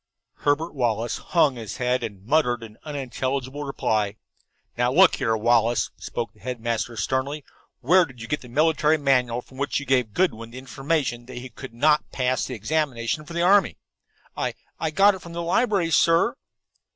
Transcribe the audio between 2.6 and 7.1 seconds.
an unintelligible reply. "Now look here, Wallace," spoke the headmaster